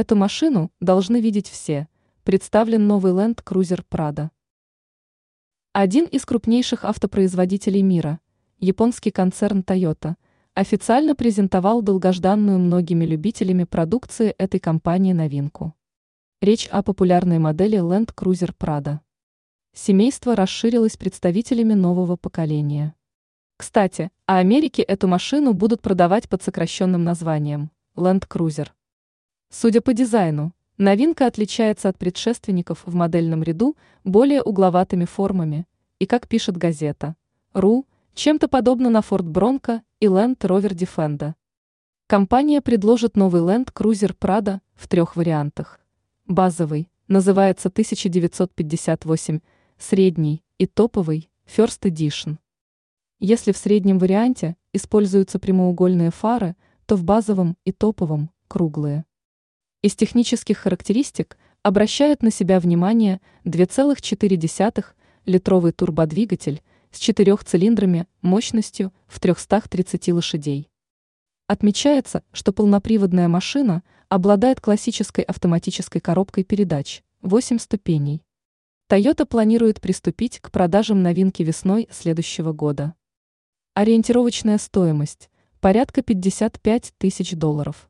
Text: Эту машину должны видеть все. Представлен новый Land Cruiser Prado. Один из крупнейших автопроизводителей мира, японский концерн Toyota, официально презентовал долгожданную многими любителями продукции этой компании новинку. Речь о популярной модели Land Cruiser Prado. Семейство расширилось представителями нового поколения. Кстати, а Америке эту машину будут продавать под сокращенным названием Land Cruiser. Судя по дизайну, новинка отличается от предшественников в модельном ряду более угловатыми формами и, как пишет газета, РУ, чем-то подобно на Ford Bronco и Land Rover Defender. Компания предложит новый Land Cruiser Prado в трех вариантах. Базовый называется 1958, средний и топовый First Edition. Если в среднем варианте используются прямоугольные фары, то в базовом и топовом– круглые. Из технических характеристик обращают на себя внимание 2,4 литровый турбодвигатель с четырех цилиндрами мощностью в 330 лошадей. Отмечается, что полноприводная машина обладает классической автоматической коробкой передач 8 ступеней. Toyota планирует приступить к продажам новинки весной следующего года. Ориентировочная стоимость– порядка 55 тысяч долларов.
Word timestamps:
Эту 0.00 0.16
машину 0.16 0.72
должны 0.80 1.20
видеть 1.20 1.46
все. 1.46 1.86
Представлен 2.24 2.86
новый 2.86 3.12
Land 3.12 3.44
Cruiser 3.44 3.84
Prado. 3.86 4.30
Один 5.74 6.06
из 6.06 6.24
крупнейших 6.24 6.86
автопроизводителей 6.86 7.82
мира, 7.82 8.18
японский 8.58 9.10
концерн 9.10 9.60
Toyota, 9.60 10.14
официально 10.54 11.14
презентовал 11.14 11.82
долгожданную 11.82 12.58
многими 12.58 13.04
любителями 13.04 13.64
продукции 13.64 14.34
этой 14.38 14.58
компании 14.58 15.12
новинку. 15.12 15.74
Речь 16.40 16.66
о 16.68 16.82
популярной 16.82 17.38
модели 17.38 17.78
Land 17.78 18.14
Cruiser 18.14 18.56
Prado. 18.56 19.00
Семейство 19.74 20.34
расширилось 20.34 20.96
представителями 20.96 21.74
нового 21.74 22.16
поколения. 22.16 22.94
Кстати, 23.58 24.10
а 24.24 24.38
Америке 24.38 24.80
эту 24.80 25.08
машину 25.08 25.52
будут 25.52 25.82
продавать 25.82 26.26
под 26.26 26.42
сокращенным 26.42 27.04
названием 27.04 27.70
Land 27.96 28.26
Cruiser. 28.28 28.68
Судя 29.52 29.80
по 29.80 29.92
дизайну, 29.92 30.54
новинка 30.78 31.26
отличается 31.26 31.88
от 31.88 31.98
предшественников 31.98 32.84
в 32.86 32.94
модельном 32.94 33.42
ряду 33.42 33.76
более 34.04 34.42
угловатыми 34.42 35.06
формами 35.06 35.66
и, 35.98 36.06
как 36.06 36.28
пишет 36.28 36.56
газета, 36.56 37.16
РУ, 37.52 37.84
чем-то 38.14 38.46
подобно 38.46 38.90
на 38.90 39.00
Ford 39.00 39.24
Bronco 39.24 39.80
и 39.98 40.06
Land 40.06 40.38
Rover 40.38 40.70
Defender. 40.70 41.34
Компания 42.06 42.60
предложит 42.60 43.16
новый 43.16 43.42
Land 43.42 43.72
Cruiser 43.72 44.16
Prado 44.16 44.60
в 44.76 44.86
трех 44.86 45.16
вариантах. 45.16 45.80
Базовый 46.26 46.88
называется 47.08 47.70
1958, 47.70 49.40
средний 49.78 50.44
и 50.58 50.66
топовый 50.66 51.28
First 51.44 51.90
Edition. 51.90 52.36
Если 53.18 53.50
в 53.50 53.56
среднем 53.56 53.98
варианте 53.98 54.56
используются 54.72 55.40
прямоугольные 55.40 56.12
фары, 56.12 56.54
то 56.86 56.94
в 56.94 57.02
базовом 57.02 57.56
и 57.64 57.72
топовом– 57.72 58.30
круглые. 58.48 59.04
Из 59.82 59.96
технических 59.96 60.58
характеристик 60.58 61.38
обращают 61.62 62.22
на 62.22 62.30
себя 62.30 62.60
внимание 62.60 63.20
2,4 63.44 64.84
литровый 65.24 65.72
турбодвигатель 65.72 66.62
с 66.90 66.98
четырех 66.98 67.44
цилиндрами 67.44 68.06
мощностью 68.20 68.92
в 69.06 69.18
330 69.20 70.08
лошадей. 70.08 70.68
Отмечается, 71.46 72.22
что 72.30 72.52
полноприводная 72.52 73.28
машина 73.28 73.82
обладает 74.10 74.60
классической 74.60 75.24
автоматической 75.24 76.02
коробкой 76.02 76.44
передач 76.44 77.02
8 77.22 77.58
ступеней. 77.58 78.22
Toyota 78.90 79.24
планирует 79.24 79.80
приступить 79.80 80.40
к 80.40 80.50
продажам 80.50 81.02
новинки 81.02 81.42
весной 81.42 81.88
следующего 81.90 82.52
года. 82.52 82.94
Ориентировочная 83.72 84.58
стоимость– 84.58 85.30
порядка 85.60 86.02
55 86.02 86.92
тысяч 86.98 87.32
долларов. 87.32 87.89